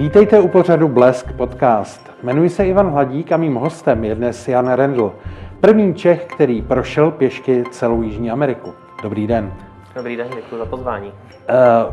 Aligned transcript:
Vítejte 0.00 0.40
u 0.40 0.48
pořadu 0.48 0.88
Blesk 0.88 1.32
podcast. 1.32 2.10
Jmenuji 2.22 2.48
se 2.48 2.66
Ivan 2.66 2.90
Hladík 2.90 3.32
a 3.32 3.36
mým 3.36 3.54
hostem 3.54 4.04
je 4.04 4.14
dnes 4.14 4.48
Jan 4.48 4.72
Rendl, 4.72 5.12
první 5.60 5.94
Čech, 5.94 6.24
který 6.24 6.62
prošel 6.62 7.10
pěšky 7.10 7.64
celou 7.70 8.02
Jižní 8.02 8.30
Ameriku. 8.30 8.72
Dobrý 9.02 9.26
den. 9.26 9.52
Dobrý 9.94 10.16
den, 10.16 10.26
děkuji 10.36 10.58
za 10.58 10.66
pozvání. 10.66 11.06
Uh, 11.06 11.14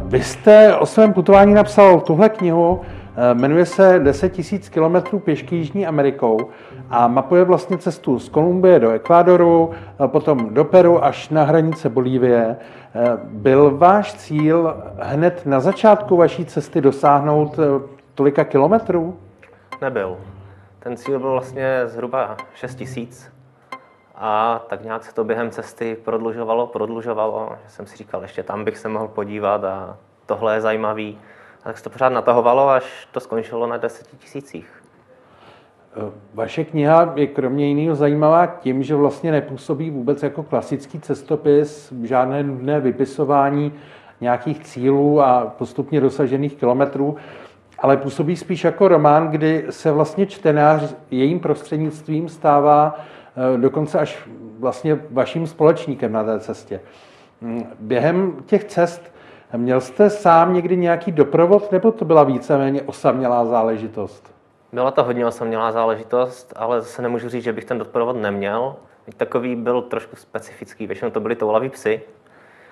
vy 0.09 0.23
jste 0.23 0.75
o 0.75 0.85
svém 0.85 1.13
putování 1.13 1.53
napsal 1.53 1.99
tuhle 1.99 2.29
knihu, 2.29 2.81
Eh, 3.19 3.33
jmenuje 3.33 3.65
se 3.65 3.99
10 3.99 4.51
000 4.51 4.63
kilometrů 4.69 5.19
pěšky 5.19 5.55
Jižní 5.55 5.87
Amerikou 5.87 6.49
a 6.89 7.07
mapuje 7.07 7.43
vlastně 7.43 7.77
cestu 7.77 8.19
z 8.19 8.29
Kolumbie 8.29 8.79
do 8.79 8.91
Ekvádoru, 8.91 9.71
potom 10.07 10.53
do 10.53 10.65
Peru 10.65 11.05
až 11.05 11.29
na 11.29 11.43
hranice 11.43 11.89
Bolívie. 11.89 12.55
Eh, 12.95 13.17
byl 13.23 13.77
váš 13.77 14.13
cíl 14.13 14.75
hned 14.99 15.41
na 15.45 15.59
začátku 15.59 16.17
vaší 16.17 16.45
cesty 16.45 16.81
dosáhnout 16.81 17.59
eh, 17.59 17.96
tolika 18.17 18.43
kilometrů? 18.43 19.19
Nebyl. 19.81 20.17
Ten 20.79 20.97
cíl 20.97 21.19
byl 21.19 21.31
vlastně 21.31 21.81
zhruba 21.85 22.37
6 22.53 22.75
tisíc 22.75 23.31
a 24.15 24.61
tak 24.69 24.83
nějak 24.83 25.03
se 25.03 25.13
to 25.13 25.23
během 25.23 25.49
cesty 25.49 25.97
prodlužovalo, 26.05 26.67
prodlužovalo. 26.67 27.49
Že 27.63 27.69
jsem 27.69 27.85
si 27.85 27.97
říkal, 27.97 28.21
ještě 28.21 28.43
tam 28.43 28.63
bych 28.63 28.77
se 28.77 28.89
mohl 28.89 29.07
podívat 29.07 29.63
a 29.63 29.97
tohle 30.25 30.53
je 30.53 30.61
zajímavý 30.61 31.17
tak 31.67 31.77
se 31.77 31.83
to 31.83 31.89
pořád 31.89 32.09
natahovalo, 32.09 32.69
až 32.69 33.07
to 33.11 33.19
skončilo 33.19 33.67
na 33.67 33.77
deseti 33.77 34.17
tisících. 34.17 34.83
Vaše 36.33 36.63
kniha 36.63 37.13
je 37.15 37.27
kromě 37.27 37.67
jiného 37.67 37.95
zajímavá 37.95 38.45
tím, 38.45 38.83
že 38.83 38.95
vlastně 38.95 39.31
nepůsobí 39.31 39.89
vůbec 39.89 40.23
jako 40.23 40.43
klasický 40.43 40.99
cestopis, 40.99 41.93
žádné 42.03 42.43
nudné 42.43 42.79
vypisování 42.79 43.73
nějakých 44.21 44.63
cílů 44.63 45.21
a 45.21 45.53
postupně 45.57 46.01
dosažených 46.01 46.55
kilometrů, 46.55 47.15
ale 47.79 47.97
působí 47.97 48.35
spíš 48.35 48.63
jako 48.63 48.87
román, 48.87 49.27
kdy 49.27 49.65
se 49.69 49.91
vlastně 49.91 50.25
čtenář 50.25 50.95
jejím 51.11 51.39
prostřednictvím 51.39 52.29
stává 52.29 52.95
eh, 52.95 53.57
dokonce 53.57 53.99
až 53.99 54.29
vlastně 54.59 54.99
vaším 55.11 55.47
společníkem 55.47 56.11
na 56.11 56.23
té 56.23 56.39
cestě. 56.39 56.79
Hm, 57.41 57.63
během 57.79 58.35
těch 58.45 58.63
cest 58.63 59.11
Měl 59.55 59.81
jste 59.81 60.09
sám 60.09 60.53
někdy 60.53 60.77
nějaký 60.77 61.11
doprovod, 61.11 61.71
nebo 61.71 61.91
to 61.91 62.05
byla 62.05 62.23
víceméně 62.23 62.81
osamělá 62.81 63.45
záležitost? 63.45 64.33
Byla 64.73 64.91
to 64.91 65.03
hodně 65.03 65.25
osamělá 65.25 65.71
záležitost, 65.71 66.53
ale 66.55 66.81
zase 66.81 67.01
nemůžu 67.01 67.29
říct, 67.29 67.43
že 67.43 67.53
bych 67.53 67.65
ten 67.65 67.77
doprovod 67.77 68.15
neměl. 68.15 68.75
Takový 69.17 69.55
byl 69.55 69.81
trošku 69.81 70.15
specifický, 70.15 70.87
většinou 70.87 71.11
to 71.11 71.19
byli 71.19 71.35
toulaví 71.35 71.69
psy, 71.69 72.01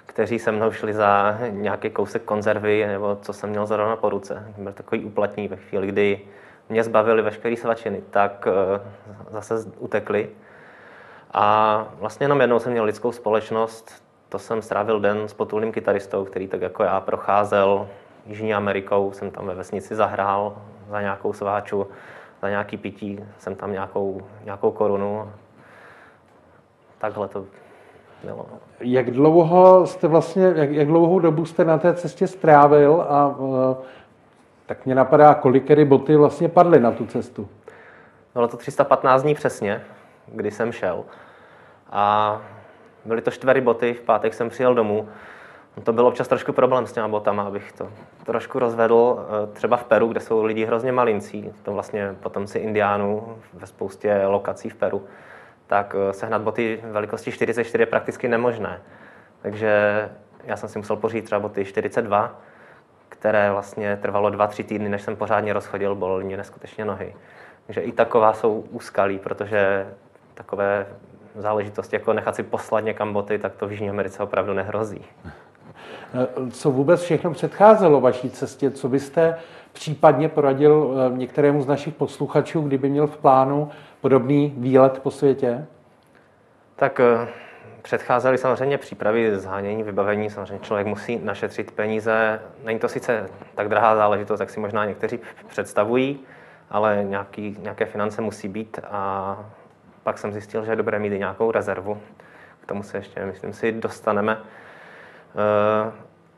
kteří 0.06 0.40
se 0.40 0.52
mnou 0.52 0.72
šli 0.72 0.94
za 0.94 1.38
nějaký 1.50 1.90
kousek 1.90 2.24
konzervy 2.24 2.88
nebo 2.88 3.18
co 3.22 3.34
jsem 3.34 3.50
měl 3.50 3.66
zrovna 3.66 3.96
po 3.96 4.10
ruce. 4.10 4.54
Byl 4.58 4.74
takový 4.74 5.06
uplatní 5.06 5.48
ve 5.48 5.56
chvíli, 5.56 5.88
kdy 5.88 6.22
mě 6.70 6.84
zbavili 6.84 7.22
veškeré 7.22 7.58
svačiny, 7.58 8.02
tak 8.10 8.48
eh, 8.48 8.82
zase 9.32 9.56
utekli. 9.80 10.30
A 11.34 11.88
vlastně 12.00 12.24
jenom 12.24 12.42
jednou 12.42 12.60
jsem 12.60 12.72
měl 12.72 12.84
lidskou 12.84 13.12
společnost, 13.12 14.04
to 14.30 14.40
jsem 14.40 14.62
strávil 14.62 15.00
den 15.00 15.28
s 15.28 15.34
potulným 15.34 15.72
kytaristou, 15.72 16.26
který 16.26 16.48
tak 16.48 16.62
jako 16.62 16.84
já 16.84 17.02
procházel 17.02 17.88
Jižní 18.26 18.54
Amerikou, 18.54 19.12
jsem 19.12 19.32
tam 19.32 19.48
ve 19.48 19.54
vesnici 19.54 19.96
zahrál 19.96 20.58
za 20.90 21.02
nějakou 21.02 21.34
sváču, 21.34 21.88
za 22.42 22.50
nějaký 22.50 22.78
pití, 22.78 23.26
jsem 23.38 23.56
tam 23.56 23.72
nějakou, 23.72 24.22
nějakou 24.44 24.72
korunu. 24.72 25.32
Takhle 26.98 27.28
to 27.28 27.46
bylo. 28.26 28.46
Jak 28.80 29.12
dlouho 29.12 29.88
jste 29.88 30.08
vlastně, 30.08 30.54
jak, 30.56 30.72
jak 30.72 30.88
dlouhou 30.88 31.20
dobu 31.20 31.46
jste 31.46 31.66
na 31.66 31.78
té 31.78 31.94
cestě 31.94 32.28
strávil 32.28 33.06
a 33.10 33.28
uh, 33.28 33.76
tak 34.66 34.86
mě 34.86 34.96
napadá, 34.96 35.34
kolikery 35.34 35.86
boty 35.86 36.16
vlastně 36.16 36.50
padly 36.50 36.80
na 36.80 36.92
tu 36.92 37.06
cestu? 37.06 37.48
Bylo 38.34 38.48
to 38.48 38.58
315 38.58 39.24
dní 39.24 39.36
přesně, 39.36 39.82
kdy 40.28 40.52
jsem 40.52 40.72
šel. 40.72 41.04
A 41.92 42.42
Byly 43.06 43.22
to 43.22 43.32
čtvery 43.32 43.62
boty, 43.62 43.94
v 43.94 44.02
pátek 44.02 44.34
jsem 44.34 44.50
přijel 44.50 44.76
domů. 44.76 45.08
To 45.84 45.94
byl 45.94 46.08
občas 46.08 46.28
trošku 46.28 46.54
problém 46.54 46.88
s 46.88 46.94
těma 46.94 47.08
botama, 47.08 47.44
abych 47.44 47.72
to 47.72 47.90
trošku 48.24 48.60
rozvedl. 48.60 49.20
Eh, 49.20 49.54
třeba 49.54 49.78
v 49.78 49.84
Peru, 49.84 50.08
kde 50.08 50.20
jsou 50.20 50.44
lidi 50.44 50.66
hrozně 50.66 50.92
malincí, 50.92 51.52
to 51.64 51.74
vlastně 51.74 52.16
potomci 52.20 52.60
indiánů 52.60 53.38
ve 53.54 53.68
spoustě 53.68 54.22
lokací 54.26 54.70
v 54.70 54.76
Peru, 54.76 55.04
tak 55.68 55.96
eh, 56.10 56.14
sehnat 56.14 56.42
boty 56.42 56.80
velikosti 56.84 57.32
44 57.32 57.82
je 57.82 57.86
prakticky 57.86 58.28
nemožné. 58.28 58.82
Takže 59.42 60.10
já 60.44 60.58
jsem 60.58 60.70
si 60.70 60.78
musel 60.78 60.96
pořídit 60.96 61.26
třeba 61.26 61.40
boty 61.40 61.66
42, 61.66 62.42
které 63.10 63.52
vlastně 63.52 63.98
trvalo 64.02 64.30
2-3 64.30 64.64
týdny, 64.64 64.90
než 64.90 65.02
jsem 65.02 65.16
pořádně 65.16 65.54
rozchodil, 65.54 65.96
bolely 65.96 66.24
mě 66.24 66.38
neskutečně 66.38 66.86
nohy. 66.86 67.16
Takže 67.66 67.82
i 67.82 67.92
taková 67.92 68.34
jsou 68.34 68.64
úskalí, 68.72 69.20
protože 69.20 69.88
takové 70.34 70.88
záležitost, 71.36 71.94
jako 71.94 72.14
nechat 72.14 72.36
si 72.36 72.44
poslat 72.44 72.80
někam 72.80 73.14
boty, 73.14 73.40
tak 73.40 73.56
to 73.56 73.68
v 73.68 73.72
Jižní 73.72 73.90
Americe 73.90 74.24
opravdu 74.24 74.54
nehrozí. 74.54 75.06
Co 76.52 76.72
vůbec 76.72 77.02
všechno 77.02 77.32
předcházelo 77.32 78.02
vaší 78.02 78.30
cestě? 78.30 78.72
Co 78.72 78.90
byste 78.90 79.38
případně 79.74 80.30
poradil 80.30 80.94
eh, 80.96 81.18
některému 81.18 81.62
z 81.62 81.68
našich 81.68 81.94
posluchačů, 81.94 82.62
kdyby 82.62 82.90
měl 82.90 83.08
v 83.08 83.18
plánu 83.18 83.70
podobný 84.06 84.54
výlet 84.58 85.00
po 85.00 85.12
světě? 85.12 85.66
Tak 86.76 87.00
eh, 87.00 87.28
předcházely 87.82 88.38
samozřejmě 88.38 88.78
přípravy, 88.78 89.40
zhánění, 89.40 89.84
vybavení. 89.84 90.30
Samozřejmě 90.30 90.60
člověk 90.66 90.88
musí 90.88 91.20
našetřit 91.24 91.72
peníze. 91.72 92.42
Není 92.64 92.80
to 92.80 92.90
sice 92.90 93.30
tak 93.56 93.70
drahá 93.70 93.96
záležitost, 93.96 94.40
jak 94.40 94.50
si 94.50 94.60
možná 94.60 94.86
někteří 94.86 95.20
představují, 95.48 96.20
ale 96.70 97.04
nějaký, 97.04 97.58
nějaké 97.60 97.86
finance 97.86 98.22
musí 98.22 98.48
být 98.48 98.80
a 98.92 99.38
pak 100.04 100.18
jsem 100.18 100.34
zjistil, 100.34 100.66
že 100.66 100.72
je 100.72 100.76
dobré 100.76 101.00
mít 101.00 101.14
i 101.14 101.20
nějakou 101.20 101.52
rezervu. 101.52 101.98
K 102.62 102.66
tomu 102.66 102.84
se 102.84 102.98
ještě, 102.98 103.26
myslím 103.26 103.54
si, 103.54 103.72
dostaneme. 103.72 104.38
Eh, 105.36 105.92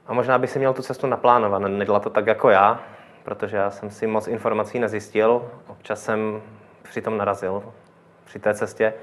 a 0.08 0.14
možná 0.14 0.38
by 0.38 0.48
si 0.48 0.60
měl 0.60 0.74
tu 0.74 0.82
cestu 0.82 1.08
naplánovat. 1.08 1.62
Nedělat 1.62 2.04
to 2.04 2.10
tak 2.10 2.28
jako 2.28 2.50
já, 2.50 2.80
protože 3.24 3.58
já 3.58 3.72
jsem 3.72 3.92
si 3.92 4.08
moc 4.08 4.28
informací 4.28 4.80
nezjistil. 4.80 5.52
Občas 5.68 6.04
jsem 6.04 6.42
přitom 6.90 7.18
narazil 7.18 7.64
při 8.26 8.40
té 8.40 8.54
cestě. 8.54 8.94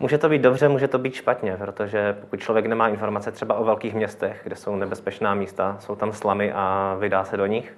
Může 0.00 0.18
to 0.18 0.28
být 0.28 0.42
dobře, 0.42 0.68
může 0.68 0.88
to 0.88 0.98
být 0.98 1.14
špatně, 1.14 1.56
protože 1.56 2.16
pokud 2.20 2.40
člověk 2.40 2.66
nemá 2.66 2.88
informace 2.88 3.32
třeba 3.32 3.54
o 3.54 3.64
velkých 3.64 3.94
městech, 3.94 4.40
kde 4.44 4.56
jsou 4.56 4.76
nebezpečná 4.76 5.34
místa, 5.34 5.76
jsou 5.80 5.96
tam 5.96 6.12
slamy 6.12 6.52
a 6.52 6.96
vydá 6.98 7.24
se 7.24 7.36
do 7.36 7.46
nich, 7.46 7.76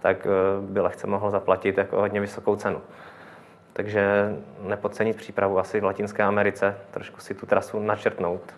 tak 0.00 0.26
eh, 0.26 0.30
by 0.60 0.80
lehce 0.80 1.06
mohl 1.06 1.30
zaplatit 1.30 1.78
jako 1.78 1.96
hodně 1.96 2.20
vysokou 2.20 2.56
cenu. 2.56 2.80
Takže 3.72 4.36
nepodcenit 4.62 5.16
přípravu 5.16 5.58
asi 5.58 5.80
v 5.80 5.84
Latinské 5.84 6.22
Americe, 6.22 6.76
trošku 6.90 7.20
si 7.20 7.34
tu 7.34 7.46
trasu 7.46 7.80
načrtnout. 7.80 8.54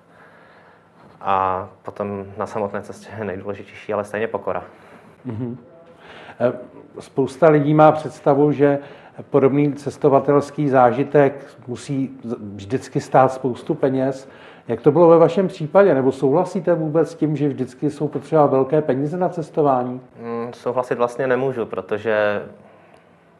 A 1.20 1.68
potom 1.82 2.26
na 2.36 2.46
samotné 2.46 2.82
cestě 2.82 3.08
je 3.18 3.24
nejdůležitější, 3.24 3.92
ale 3.92 4.04
stejně 4.04 4.26
pokora. 4.28 4.64
Mm-hmm. 5.26 5.56
Spousta 6.98 7.48
lidí 7.48 7.74
má 7.74 7.92
představu, 7.92 8.52
že 8.52 8.78
podobný 9.22 9.72
cestovatelský 9.72 10.68
zážitek 10.68 11.46
musí 11.66 12.10
vždycky 12.54 13.00
stát 13.00 13.32
spoustu 13.32 13.74
peněz. 13.74 14.28
Jak 14.68 14.80
to 14.80 14.92
bylo 14.92 15.08
ve 15.08 15.18
vašem 15.18 15.48
případě? 15.48 15.94
Nebo 15.94 16.12
souhlasíte 16.12 16.74
vůbec 16.74 17.10
s 17.10 17.14
tím, 17.14 17.36
že 17.36 17.48
vždycky 17.48 17.90
jsou 17.90 18.08
potřeba 18.08 18.46
velké 18.46 18.82
peníze 18.82 19.16
na 19.16 19.28
cestování? 19.28 20.00
Mm, 20.20 20.52
souhlasit 20.52 20.98
vlastně 20.98 21.26
nemůžu, 21.26 21.66
protože 21.66 22.42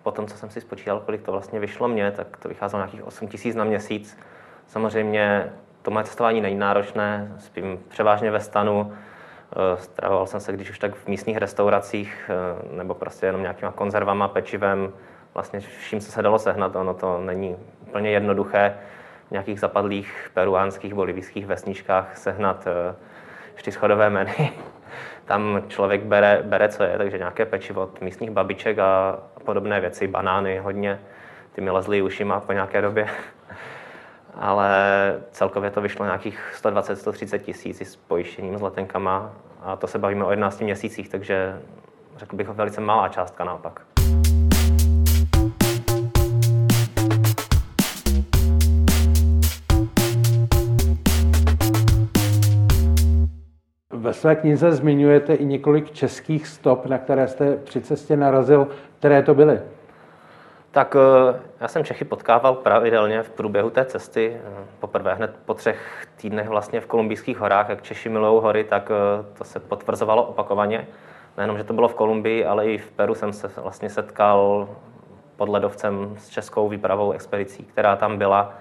po 0.02 0.10
tom, 0.10 0.26
co 0.26 0.36
jsem 0.36 0.50
si 0.50 0.60
spočítal, 0.60 1.02
kolik 1.04 1.22
to 1.22 1.32
vlastně 1.32 1.60
vyšlo 1.60 1.88
mně, 1.88 2.10
tak 2.10 2.36
to 2.36 2.48
vycházelo 2.48 2.80
nějakých 2.82 3.06
8 3.06 3.28
tisíc 3.28 3.56
na 3.56 3.64
měsíc. 3.64 4.18
Samozřejmě 4.66 5.52
to 5.82 5.90
moje 5.90 6.04
cestování 6.04 6.40
není 6.40 6.56
náročné, 6.56 7.32
spím 7.38 7.78
převážně 7.88 8.30
ve 8.30 8.40
stanu, 8.40 8.92
eh, 8.92 9.76
stravoval 9.76 10.26
jsem 10.26 10.40
se 10.40 10.52
když 10.52 10.70
už 10.70 10.78
tak 10.78 10.94
v 10.94 11.08
místních 11.08 11.36
restauracích 11.36 12.30
eh, 12.30 12.76
nebo 12.76 12.94
prostě 12.94 13.26
jenom 13.26 13.42
nějakýma 13.42 13.72
konzervama, 13.72 14.28
pečivem, 14.28 14.92
vlastně 15.34 15.60
vším, 15.60 16.00
co 16.00 16.12
se 16.12 16.22
dalo 16.22 16.38
sehnat. 16.38 16.76
Ono 16.76 16.94
to 16.94 17.20
není 17.20 17.56
úplně 17.80 18.10
jednoduché 18.10 18.74
v 19.28 19.30
nějakých 19.30 19.60
zapadlých 19.60 20.30
peruánských, 20.34 20.94
bolivijských 20.94 21.46
vesničkách 21.46 22.16
sehnat 22.16 22.66
eh, 22.66 22.94
čtyřchodové 23.54 24.10
menu. 24.10 24.32
Tam 25.24 25.62
člověk 25.68 26.02
bere, 26.02 26.42
bere, 26.44 26.68
co 26.68 26.82
je, 26.82 26.98
takže 26.98 27.18
nějaké 27.18 27.46
pečivo 27.46 27.82
od 27.82 28.00
místních 28.00 28.30
babiček 28.30 28.78
a 28.78 29.18
podobné 29.44 29.80
věci, 29.80 30.06
banány 30.06 30.58
hodně, 30.58 31.00
ty 31.52 31.60
mi 31.60 31.70
lezly 31.70 32.02
ušima 32.02 32.40
po 32.40 32.52
nějaké 32.52 32.82
době. 32.82 33.08
Ale 34.34 34.70
celkově 35.30 35.70
to 35.70 35.80
vyšlo 35.80 36.04
nějakých 36.04 36.40
120-130 36.62 37.38
tisíc 37.38 37.80
s 37.80 37.96
pojištěním, 37.96 38.58
s 38.58 38.62
letenkama 38.62 39.32
a 39.62 39.76
to 39.76 39.86
se 39.86 39.98
bavíme 39.98 40.24
o 40.24 40.30
11 40.30 40.60
měsících, 40.60 41.08
takže 41.08 41.60
řekl 42.16 42.36
bych 42.36 42.48
velice 42.48 42.80
malá 42.80 43.08
částka 43.08 43.44
naopak. 43.44 43.97
Ve 54.08 54.14
své 54.14 54.36
knize 54.36 54.72
zmiňujete 54.72 55.34
i 55.34 55.44
několik 55.44 55.90
českých 55.90 56.46
stop, 56.46 56.86
na 56.86 56.98
které 56.98 57.28
jste 57.28 57.56
při 57.56 57.80
cestě 57.80 58.16
narazil. 58.16 58.68
Které 58.98 59.22
to 59.22 59.34
byly? 59.34 59.60
Tak 60.70 60.96
eh, 60.96 61.40
já 61.60 61.68
jsem 61.68 61.84
Čechy 61.84 62.04
potkával 62.04 62.54
pravidelně 62.54 63.22
v 63.22 63.30
průběhu 63.30 63.70
té 63.70 63.84
cesty. 63.84 64.36
Poprvé 64.80 65.14
hned 65.14 65.36
po 65.44 65.54
třech 65.54 66.06
týdnech 66.16 66.48
vlastně 66.48 66.80
v 66.80 66.86
kolumbijských 66.86 67.38
horách, 67.38 67.68
jak 67.68 67.82
Češi 67.82 68.08
milují 68.08 68.42
hory, 68.42 68.64
tak 68.64 68.90
eh, 68.90 69.24
to 69.38 69.44
se 69.44 69.60
potvrzovalo 69.60 70.24
opakovaně. 70.24 70.86
Nejenom, 71.36 71.58
že 71.58 71.64
to 71.64 71.72
bylo 71.72 71.88
v 71.88 71.94
Kolumbii, 71.94 72.44
ale 72.44 72.66
i 72.66 72.78
v 72.78 72.90
Peru 72.90 73.14
jsem 73.14 73.32
se 73.32 73.50
vlastně 73.56 73.90
setkal 73.90 74.68
pod 75.36 75.48
ledovcem 75.48 76.14
s 76.18 76.28
českou 76.28 76.68
výpravou 76.68 77.12
expedicí, 77.12 77.64
která 77.64 77.96
tam 77.96 78.18
byla. 78.18 78.54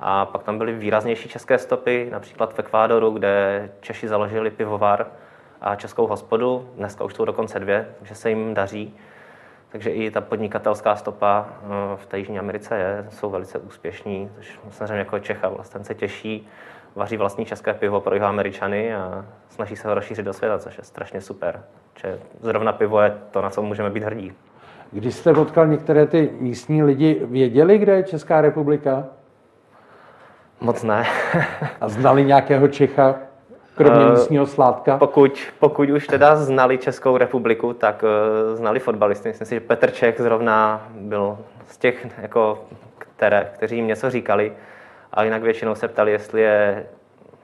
A 0.00 0.24
pak 0.26 0.42
tam 0.42 0.58
byly 0.58 0.72
výraznější 0.72 1.28
české 1.28 1.58
stopy, 1.58 2.08
například 2.12 2.54
v 2.54 2.58
Ekvádoru, 2.58 3.10
kde 3.10 3.68
Češi 3.80 4.08
založili 4.08 4.50
pivovar 4.50 5.06
a 5.60 5.74
českou 5.74 6.06
hospodu. 6.06 6.68
Dneska 6.76 7.04
už 7.04 7.14
jsou 7.14 7.24
dokonce 7.24 7.60
dvě, 7.60 7.88
že 8.02 8.14
se 8.14 8.28
jim 8.28 8.54
daří. 8.54 8.96
Takže 9.68 9.90
i 9.90 10.10
ta 10.10 10.20
podnikatelská 10.20 10.96
stopa 10.96 11.46
eh, 11.48 11.66
v 11.96 12.06
té 12.06 12.18
Jižní 12.18 12.38
Americe 12.38 12.78
je, 12.78 13.06
jsou 13.10 13.30
velice 13.30 13.58
úspěšní, 13.58 14.30
což 14.36 14.60
samozřejmě 14.70 14.98
jako 14.98 15.18
Čecha 15.18 15.48
vlastně 15.48 15.84
se 15.84 15.94
těší, 15.94 16.48
vaří 16.94 17.16
vlastní 17.16 17.44
české 17.44 17.74
pivo 17.74 18.00
pro 18.00 18.14
jeho 18.14 18.26
Američany 18.26 18.94
a 18.94 19.24
snaží 19.48 19.76
se 19.76 19.88
ho 19.88 19.94
rozšířit 19.94 20.24
do 20.24 20.32
světa, 20.32 20.58
což 20.58 20.78
je 20.78 20.84
strašně 20.84 21.20
super. 21.20 21.62
Že 22.00 22.18
zrovna 22.40 22.72
pivo 22.72 23.00
je 23.00 23.18
to, 23.30 23.42
na 23.42 23.50
co 23.50 23.62
můžeme 23.62 23.90
být 23.90 24.02
hrdí. 24.02 24.32
Když 24.92 25.14
jste 25.14 25.34
potkal 25.34 25.66
některé 25.66 26.06
ty 26.06 26.30
místní 26.40 26.82
lidi, 26.82 27.20
věděli, 27.24 27.78
kde 27.78 27.92
je 27.96 28.02
Česká 28.02 28.40
republika? 28.40 29.06
Moc 30.60 30.82
ne. 30.82 31.06
a 31.80 31.88
znali 31.88 32.24
nějakého 32.24 32.68
Čecha, 32.68 33.14
kromě 33.74 34.04
uh, 34.04 34.10
místního 34.10 34.46
sládka? 34.46 34.98
Pokud, 34.98 35.40
pokud 35.58 35.90
už 35.90 36.06
teda 36.06 36.36
znali 36.36 36.78
Českou 36.78 37.16
republiku, 37.16 37.72
tak 37.72 38.02
uh, 38.02 38.56
znali 38.56 38.80
fotbalisty. 38.80 39.28
Myslím 39.28 39.46
si, 39.46 39.54
že 39.54 39.60
Petr 39.60 39.90
Čech 39.90 40.20
zrovna 40.20 40.88
byl 40.90 41.38
z 41.66 41.76
těch, 41.76 42.06
jako, 42.22 42.64
které, 42.98 43.50
kteří 43.54 43.76
jim 43.76 43.86
něco 43.86 44.10
říkali, 44.10 44.52
ale 45.12 45.26
jinak 45.26 45.42
většinou 45.42 45.74
se 45.74 45.88
ptali, 45.88 46.12
jestli 46.12 46.40
je, 46.40 46.86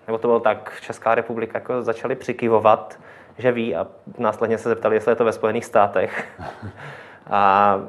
nebo 0.07 0.19
to 0.19 0.29
bylo 0.29 0.41
tak, 0.41 0.73
Česká 0.81 1.15
republika 1.15 1.59
jako 1.59 1.83
začali 1.83 2.15
přikivovat, 2.15 2.99
že 3.39 3.53
ví 3.53 3.77
a 3.77 3.87
následně 4.19 4.59
se 4.59 4.69
zeptali, 4.69 4.97
jestli 4.97 5.13
je 5.13 5.17
to 5.17 5.25
ve 5.25 5.33
Spojených 5.33 5.65
státech. 5.65 6.25
A 7.31 7.81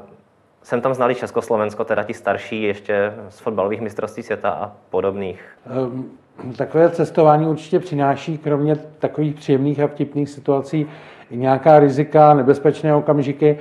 jsem 0.66 0.82
tam 0.82 0.94
znali 0.94 1.16
Československo, 1.16 1.84
teda 1.84 2.04
ti 2.04 2.14
starší 2.14 2.64
ještě 2.64 3.14
z 3.30 3.40
fotbalových 3.40 3.82
mistrovství 3.82 4.24
světa 4.24 4.50
a 4.50 4.72
podobných. 4.90 5.58
Um, 5.88 6.12
takové 6.58 6.90
cestování 6.90 7.48
určitě 7.48 7.80
přináší, 7.80 8.38
kromě 8.38 8.76
takových 8.76 9.36
příjemných 9.36 9.80
a 9.80 9.88
vtipných 9.88 10.30
situací, 10.30 10.90
i 11.32 11.38
nějaká 11.38 11.80
rizika, 11.80 12.34
nebezpečné 12.34 12.96
okamžiky. 12.96 13.60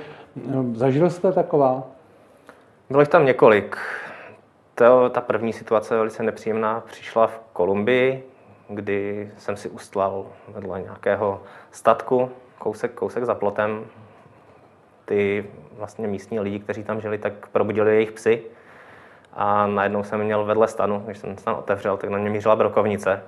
Ehm, 0.53 0.75
zažil 0.75 1.09
jste 1.09 1.31
taková? 1.31 1.83
Bylo 2.89 3.01
jich 3.01 3.09
tam 3.09 3.25
několik. 3.25 3.77
To, 4.75 5.09
ta 5.09 5.21
první 5.21 5.53
situace 5.53 5.97
velice 5.97 6.23
nepříjemná 6.23 6.83
přišla 6.87 7.27
v 7.27 7.39
Kolumbii, 7.53 8.23
kdy 8.69 9.31
jsem 9.37 9.57
si 9.57 9.69
ustlal 9.69 10.25
vedle 10.47 10.81
nějakého 10.81 11.41
statku, 11.71 12.29
kousek, 12.57 12.91
kousek 12.93 13.25
za 13.25 13.35
plotem. 13.35 13.85
Ty 15.05 15.45
vlastně 15.77 16.07
místní 16.07 16.39
lidi, 16.39 16.59
kteří 16.59 16.83
tam 16.83 17.01
žili, 17.01 17.17
tak 17.17 17.47
probudili 17.47 17.93
jejich 17.93 18.11
psy. 18.11 18.41
A 19.33 19.67
najednou 19.67 20.03
jsem 20.03 20.23
měl 20.23 20.45
vedle 20.45 20.67
stanu, 20.67 20.99
když 21.05 21.17
jsem 21.17 21.37
stan 21.37 21.55
otevřel, 21.55 21.97
tak 21.97 22.09
na 22.09 22.17
mě 22.17 22.29
mířila 22.29 22.55
brokovnice. 22.55 23.21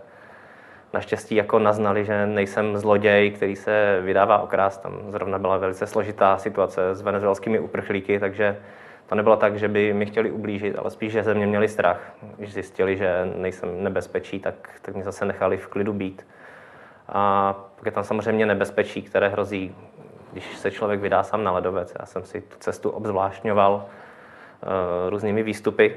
Naštěstí 0.94 1.36
jako 1.36 1.60
naznali, 1.60 2.06
že 2.06 2.26
nejsem 2.26 2.78
zloděj, 2.78 3.32
který 3.32 3.56
se 3.56 4.02
vydává 4.02 4.40
okrást. 4.40 4.82
Tam 4.82 5.00
zrovna 5.10 5.40
byla 5.40 5.58
velice 5.58 5.88
složitá 5.88 6.38
situace 6.38 6.96
s 6.96 7.02
venezuelskými 7.02 7.60
uprchlíky, 7.60 8.20
takže 8.20 8.58
to 9.08 9.16
nebylo 9.16 9.36
tak, 9.36 9.60
že 9.60 9.68
by 9.68 9.94
mi 9.94 10.06
chtěli 10.06 10.32
ublížit, 10.32 10.80
ale 10.80 10.92
spíš, 10.92 11.12
že 11.12 11.24
ze 11.24 11.34
mě 11.34 11.48
měli 11.48 11.68
strach. 11.68 12.16
Když 12.38 12.54
zjistili, 12.54 12.98
že 12.98 13.32
nejsem 13.36 13.84
nebezpečí, 13.84 14.40
tak, 14.40 14.70
tak 14.82 14.96
mě 14.96 15.04
zase 15.04 15.26
nechali 15.26 15.58
v 15.58 15.68
klidu 15.68 15.94
být. 15.94 16.28
A 17.10 17.54
pak 17.76 17.86
je 17.86 17.92
tam 17.92 18.04
samozřejmě 18.04 18.46
nebezpečí, 18.46 19.02
které 19.02 19.28
hrozí 19.28 19.76
když 20.38 20.58
se 20.58 20.72
člověk 20.72 21.02
vydá 21.02 21.24
sám 21.24 21.44
na 21.44 21.52
ledovec. 21.52 21.94
Já 22.00 22.06
jsem 22.06 22.26
si 22.26 22.42
tu 22.42 22.58
cestu 22.60 22.90
obzvlášňoval 22.90 23.74
uh, 23.74 25.10
různými 25.10 25.44
výstupy. 25.44 25.96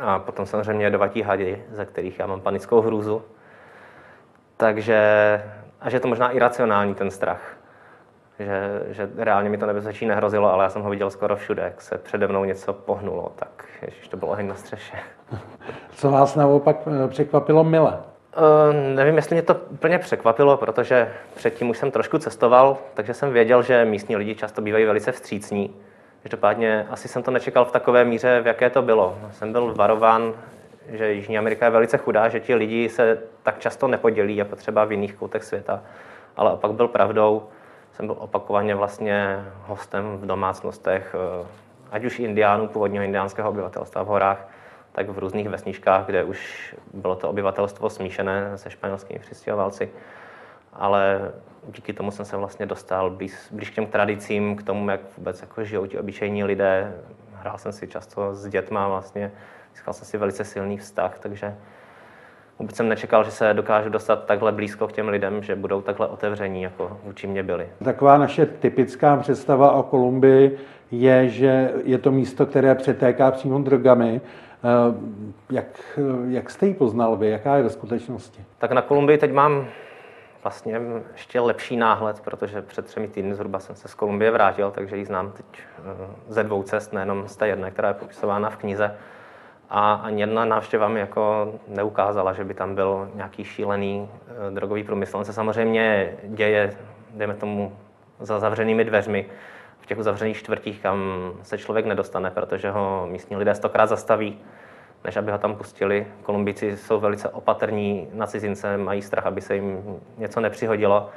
A 0.00 0.18
potom 0.18 0.46
samozřejmě 0.46 0.86
jedovatí 0.86 1.22
hadi, 1.22 1.64
ze 1.70 1.84
kterých 1.84 2.18
já 2.18 2.26
mám 2.26 2.40
panickou 2.40 2.80
hrůzu. 2.80 3.22
Takže, 4.56 5.00
a 5.80 5.90
že 5.90 5.96
je 5.96 6.00
to 6.00 6.08
možná 6.08 6.30
iracionální 6.30 6.94
ten 6.94 7.10
strach. 7.10 7.56
Že, 8.38 8.82
že 8.88 9.10
reálně 9.16 9.50
mi 9.50 9.58
to 9.58 9.66
nebezpečí 9.66 10.06
nehrozilo, 10.06 10.52
ale 10.52 10.64
já 10.64 10.70
jsem 10.70 10.82
ho 10.82 10.90
viděl 10.90 11.10
skoro 11.10 11.36
všude, 11.36 11.62
jak 11.62 11.80
se 11.80 11.98
přede 11.98 12.28
mnou 12.28 12.44
něco 12.44 12.72
pohnulo, 12.72 13.32
tak 13.36 13.64
ježiš, 13.82 14.08
to 14.08 14.16
bylo 14.16 14.30
oheň 14.30 14.48
na 14.48 14.54
střeše. 14.54 14.96
Co 15.90 16.10
vás 16.10 16.34
naopak 16.34 16.76
eh, 16.86 17.08
překvapilo 17.08 17.64
mile? 17.64 17.98
Uh, 18.36 18.94
nevím, 18.94 19.16
jestli 19.16 19.34
mě 19.34 19.42
to 19.42 19.54
úplně 19.54 19.98
překvapilo, 19.98 20.56
protože 20.56 21.12
předtím 21.34 21.70
už 21.70 21.78
jsem 21.78 21.90
trošku 21.90 22.18
cestoval, 22.18 22.78
takže 22.94 23.14
jsem 23.14 23.32
věděl, 23.32 23.62
že 23.62 23.84
místní 23.84 24.16
lidi 24.16 24.34
často 24.34 24.62
bývají 24.62 24.84
velice 24.84 25.12
vstřícní. 25.12 25.74
Každopádně 26.22 26.86
asi 26.90 27.08
jsem 27.08 27.22
to 27.22 27.30
nečekal 27.30 27.64
v 27.64 27.72
takové 27.72 28.04
míře, 28.04 28.40
v 28.40 28.46
jaké 28.46 28.70
to 28.70 28.82
bylo. 28.82 29.18
Jsem 29.32 29.52
byl 29.52 29.74
varován, 29.74 30.34
že 30.88 31.12
Jižní 31.12 31.38
Amerika 31.38 31.66
je 31.66 31.70
velice 31.70 31.98
chudá, 31.98 32.28
že 32.28 32.40
ti 32.40 32.54
lidi 32.54 32.88
se 32.88 33.18
tak 33.42 33.58
často 33.58 33.88
nepodělí 33.88 34.36
jako 34.36 34.56
třeba 34.56 34.84
v 34.84 34.92
jiných 34.92 35.14
koutech 35.14 35.44
světa. 35.44 35.82
Ale 36.36 36.52
opak 36.52 36.72
byl 36.72 36.88
pravdou. 36.88 37.42
Jsem 37.92 38.06
byl 38.06 38.16
opakovaně 38.18 38.74
vlastně 38.74 39.44
hostem 39.66 40.18
v 40.18 40.26
domácnostech, 40.26 41.14
eh, 41.42 41.46
ať 41.90 42.04
už 42.04 42.18
indiánů, 42.18 42.68
původního 42.68 43.04
indiánského 43.04 43.50
obyvatelstva 43.50 44.02
v 44.02 44.06
horách, 44.06 44.48
tak 44.92 45.08
v 45.08 45.18
různých 45.18 45.48
vesničkách, 45.48 46.06
kde 46.06 46.24
už 46.24 46.74
bylo 46.94 47.16
to 47.16 47.30
obyvatelstvo 47.30 47.90
smíšené 47.90 48.58
se 48.58 48.70
španělskými 48.70 49.20
přistěhovalci. 49.20 49.90
Ale 50.72 51.32
díky 51.68 51.92
tomu 51.92 52.10
jsem 52.10 52.24
se 52.24 52.36
vlastně 52.36 52.66
dostal 52.66 53.10
blíž, 53.10 53.32
blíž 53.50 53.70
k 53.70 53.74
těm 53.74 53.86
tradicím, 53.86 54.56
k 54.56 54.62
tomu, 54.62 54.90
jak 54.90 55.00
vůbec 55.16 55.40
jako 55.40 55.64
žijou 55.64 55.86
ti 55.86 55.98
obyčejní 55.98 56.44
lidé. 56.44 56.94
Hrál 57.34 57.58
jsem 57.58 57.72
si 57.72 57.86
často 57.86 58.34
s 58.34 58.48
dětma 58.48 58.88
vlastně, 58.88 59.32
získal 59.72 59.94
jsem 59.94 60.06
si 60.06 60.18
velice 60.18 60.44
silný 60.44 60.78
vztah, 60.78 61.18
takže 61.18 61.54
vůbec 62.58 62.76
jsem 62.76 62.88
nečekal, 62.88 63.24
že 63.24 63.30
se 63.30 63.54
dokážu 63.54 63.90
dostat 63.90 64.24
takhle 64.24 64.52
blízko 64.52 64.88
k 64.88 64.92
těm 64.92 65.08
lidem, 65.08 65.42
že 65.42 65.56
budou 65.56 65.82
takhle 65.82 66.06
otevření, 66.06 66.62
jako 66.62 67.00
vůči 67.04 67.26
mě 67.26 67.42
byli. 67.42 67.68
Taková 67.84 68.18
naše 68.18 68.46
typická 68.46 69.16
představa 69.16 69.72
o 69.72 69.82
Kolumbii 69.82 70.58
je, 70.90 71.28
že 71.28 71.70
je 71.84 71.98
to 71.98 72.10
místo, 72.10 72.46
které 72.46 72.74
přetéká 72.74 73.30
přímo 73.30 73.58
drogami. 73.58 74.20
Eh, 74.64 74.94
jak, 75.50 75.98
jak 76.28 76.50
jste 76.50 76.66
ji 76.66 76.74
poznal 76.74 77.16
vy? 77.16 77.30
Jaká 77.30 77.56
je 77.56 77.62
ve 77.62 77.70
skutečnosti? 77.70 78.44
Tak 78.58 78.72
na 78.72 78.82
Kolumbii 78.82 79.18
teď 79.18 79.32
mám 79.32 79.66
vlastně 80.42 80.80
ještě 81.12 81.40
lepší 81.40 81.76
náhled, 81.76 82.20
protože 82.20 82.62
před 82.62 82.86
třemi 82.86 83.08
týdny 83.08 83.34
zhruba 83.34 83.58
jsem 83.58 83.76
se 83.76 83.88
z 83.88 83.94
Kolumbie 83.94 84.30
vrátil, 84.30 84.70
takže 84.70 84.96
ji 84.96 85.04
znám 85.04 85.32
teď 85.32 85.46
eh, 85.54 85.82
ze 86.28 86.44
dvou 86.44 86.62
cest, 86.62 86.92
nejenom 86.92 87.28
z 87.28 87.36
té 87.36 87.48
jedné, 87.48 87.70
která 87.70 87.88
je 87.88 87.94
popisována 87.94 88.50
v 88.50 88.56
knize. 88.56 88.94
A 89.70 89.94
ani 89.94 90.22
jedna 90.22 90.44
návštěva 90.44 90.88
mi 90.88 91.00
jako 91.00 91.54
neukázala, 91.68 92.32
že 92.32 92.44
by 92.44 92.54
tam 92.54 92.74
byl 92.74 93.10
nějaký 93.14 93.44
šílený 93.44 94.08
eh, 94.28 94.50
drogový 94.50 94.84
průmysl. 94.84 95.16
On 95.16 95.24
se 95.24 95.32
samozřejmě 95.32 96.12
děje, 96.24 96.76
dejme 97.14 97.34
tomu, 97.34 97.72
za 98.20 98.38
zavřenými 98.38 98.84
dveřmi 98.84 99.26
těch 99.88 99.98
uzavřených 99.98 100.36
čtvrtích, 100.36 100.80
kam 100.82 100.98
se 101.42 101.58
člověk 101.58 101.86
nedostane, 101.86 102.30
protože 102.30 102.70
ho 102.70 103.06
místní 103.10 103.36
lidé 103.36 103.54
stokrát 103.54 103.86
zastaví, 103.86 104.38
než 105.04 105.16
aby 105.16 105.32
ho 105.32 105.38
tam 105.38 105.56
pustili. 105.56 106.06
Kolumbíci 106.22 106.76
jsou 106.76 107.00
velice 107.00 107.28
opatrní 107.28 108.08
na 108.12 108.26
cizince, 108.26 108.76
mají 108.76 109.02
strach, 109.02 109.26
aby 109.26 109.40
se 109.40 109.54
jim 109.54 110.00
něco 110.18 110.40
nepřihodilo. 110.40 111.10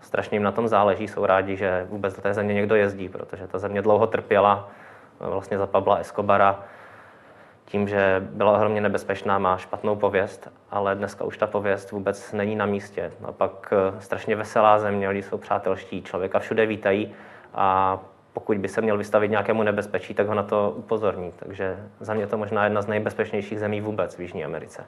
Strašně 0.00 0.36
jim 0.36 0.42
na 0.42 0.52
tom 0.52 0.68
záleží, 0.68 1.08
jsou 1.08 1.26
rádi, 1.26 1.56
že 1.56 1.86
vůbec 1.90 2.16
do 2.16 2.22
té 2.22 2.34
země 2.34 2.54
někdo 2.54 2.74
jezdí, 2.74 3.08
protože 3.08 3.46
ta 3.46 3.58
země 3.58 3.82
dlouho 3.82 4.06
trpěla 4.06 4.68
vlastně 5.20 5.58
za 5.58 5.66
Pabla 5.66 5.96
Escobara 5.96 6.64
tím, 7.64 7.88
že 7.88 8.26
byla 8.30 8.52
ohromně 8.52 8.80
nebezpečná, 8.80 9.38
má 9.38 9.56
špatnou 9.56 9.96
pověst, 9.96 10.50
ale 10.70 10.94
dneska 10.94 11.24
už 11.24 11.38
ta 11.38 11.46
pověst 11.46 11.90
vůbec 11.90 12.32
není 12.32 12.56
na 12.56 12.66
místě. 12.66 13.12
A 13.24 13.32
pak 13.32 13.72
eh, 13.72 14.00
strašně 14.00 14.36
veselá 14.36 14.78
země, 14.78 15.08
lidi 15.08 15.22
jsou 15.22 15.38
přátelští, 15.38 16.02
člověka 16.02 16.38
všude 16.38 16.66
vítají 16.66 17.14
a 17.54 17.98
pokud 18.32 18.58
by 18.58 18.68
se 18.68 18.80
měl 18.80 18.98
vystavit 18.98 19.30
nějakému 19.30 19.62
nebezpečí, 19.62 20.14
tak 20.14 20.26
ho 20.26 20.34
na 20.34 20.42
to 20.42 20.74
upozorní. 20.76 21.32
Takže 21.36 21.76
za 22.00 22.14
mě 22.14 22.26
to 22.26 22.38
možná 22.38 22.64
jedna 22.64 22.82
z 22.82 22.86
nejbezpečnějších 22.86 23.60
zemí 23.60 23.80
vůbec 23.80 24.16
v 24.16 24.20
Jižní 24.20 24.44
Americe. 24.44 24.84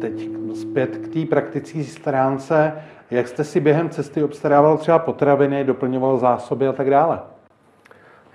Teď 0.00 0.28
zpět 0.54 0.96
k 0.96 1.12
té 1.12 1.26
praktické 1.26 1.84
stránce. 1.84 2.72
Jak 3.10 3.28
jste 3.28 3.44
si 3.44 3.60
během 3.60 3.90
cesty 3.90 4.22
obstarával 4.22 4.78
třeba 4.78 4.98
potraviny, 4.98 5.64
doplňoval 5.64 6.18
zásoby 6.18 6.68
a 6.68 6.72
tak 6.72 6.90
dále? 6.90 7.20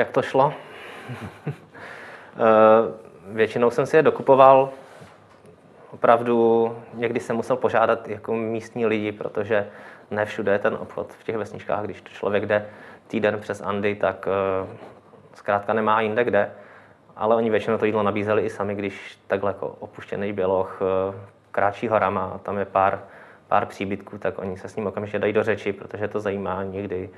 Jak 0.04 0.12
to 0.12 0.22
šlo? 0.22 0.54
Eh, 2.36 2.92
většinou 3.28 3.70
jsem 3.70 3.86
si 3.86 3.96
je 3.96 4.02
dokupoval. 4.02 4.70
Opravdu 5.92 6.78
někdy 6.94 7.20
jsem 7.20 7.36
musel 7.36 7.56
požádat 7.56 8.10
jako 8.10 8.34
místní 8.34 8.86
lidi, 8.86 9.12
protože 9.12 9.68
ne 10.12 10.26
všude 10.26 10.52
je 10.52 10.60
ten 10.60 10.74
obchod 10.74 11.14
v 11.14 11.24
těch 11.24 11.38
vesničkách. 11.38 11.84
Když 11.86 12.04
člověk 12.04 12.46
jde 12.46 12.66
týden 13.08 13.40
přes 13.40 13.62
Andy, 13.62 13.96
tak 13.96 14.28
eh, 14.28 14.68
zkrátka 15.34 15.74
nemá 15.74 16.02
jinde 16.02 16.24
kde. 16.24 16.52
Ale 17.16 17.36
oni 17.36 17.50
většinou 17.50 17.78
to 17.78 17.86
jídlo 17.86 18.04
nabízeli 18.04 18.42
i 18.42 18.50
sami, 18.50 18.76
když 18.76 19.20
takhle 19.28 19.50
jako 19.50 19.68
opuštěný 19.68 20.34
běloch 20.34 20.82
eh, 20.82 21.16
kráčí 21.52 21.88
horama 21.88 22.32
a 22.36 22.38
tam 22.38 22.58
je 22.58 22.66
pár, 22.66 23.00
pár 23.48 23.66
příbytků, 23.66 24.18
tak 24.18 24.40
oni 24.40 24.58
se 24.58 24.70
s 24.70 24.76
ním 24.76 24.88
okamžitě 24.88 25.20
dají 25.20 25.34
do 25.34 25.44
řeči, 25.44 25.74
protože 25.74 26.08
to 26.08 26.20
zajímá 26.20 26.64
nikdy 26.64 27.10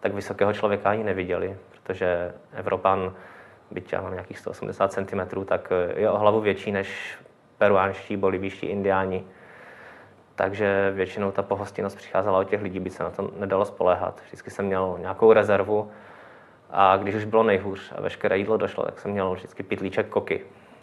tak 0.00 0.14
vysokého 0.14 0.52
člověka 0.52 0.90
ani 0.90 1.04
neviděli, 1.04 1.56
protože 1.70 2.34
Evropan, 2.52 3.14
byť 3.70 3.92
já 3.92 4.00
mám 4.00 4.12
nějakých 4.12 4.38
180 4.38 4.92
cm, 4.92 5.44
tak 5.44 5.72
je 5.96 6.10
o 6.10 6.18
hlavu 6.18 6.40
větší 6.40 6.72
než 6.72 7.18
peruánští, 7.58 8.16
bolivijští 8.16 8.66
indiáni. 8.66 9.24
Takže 10.34 10.92
většinou 10.94 11.32
ta 11.32 11.42
pohostinnost 11.42 11.96
přicházela 11.96 12.38
od 12.38 12.44
těch 12.44 12.62
lidí, 12.62 12.80
by 12.80 12.90
se 12.90 13.02
na 13.02 13.10
to 13.10 13.30
nedalo 13.38 13.64
spoléhat. 13.64 14.22
Vždycky 14.26 14.50
jsem 14.50 14.66
měl 14.66 14.96
nějakou 15.00 15.32
rezervu 15.32 15.90
a 16.70 16.96
když 16.96 17.14
už 17.14 17.24
bylo 17.24 17.42
nejhůř 17.42 17.92
a 17.96 18.00
veškeré 18.00 18.38
jídlo 18.38 18.56
došlo, 18.56 18.84
tak 18.84 18.98
jsem 18.98 19.10
měl 19.10 19.34
vždycky 19.34 19.62
pitlíček 19.62 20.08
koky, 20.08 20.40